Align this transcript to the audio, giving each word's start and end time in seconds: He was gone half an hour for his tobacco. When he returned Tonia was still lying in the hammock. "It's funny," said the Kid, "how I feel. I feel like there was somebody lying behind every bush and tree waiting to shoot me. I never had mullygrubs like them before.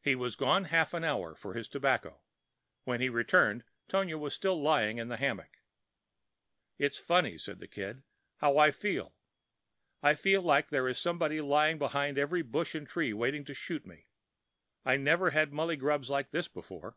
He 0.00 0.14
was 0.14 0.34
gone 0.34 0.64
half 0.72 0.94
an 0.94 1.04
hour 1.04 1.34
for 1.34 1.52
his 1.52 1.68
tobacco. 1.68 2.22
When 2.84 3.02
he 3.02 3.10
returned 3.10 3.64
Tonia 3.86 4.16
was 4.16 4.32
still 4.32 4.58
lying 4.58 4.96
in 4.96 5.08
the 5.08 5.18
hammock. 5.18 5.58
"It's 6.78 6.98
funny," 6.98 7.36
said 7.36 7.58
the 7.58 7.68
Kid, 7.68 8.02
"how 8.38 8.56
I 8.56 8.70
feel. 8.70 9.14
I 10.02 10.14
feel 10.14 10.40
like 10.40 10.70
there 10.70 10.84
was 10.84 10.98
somebody 10.98 11.42
lying 11.42 11.78
behind 11.78 12.16
every 12.16 12.40
bush 12.40 12.74
and 12.74 12.88
tree 12.88 13.12
waiting 13.12 13.44
to 13.44 13.52
shoot 13.52 13.84
me. 13.84 14.06
I 14.86 14.96
never 14.96 15.32
had 15.32 15.52
mullygrubs 15.52 16.08
like 16.08 16.30
them 16.30 16.44
before. 16.54 16.96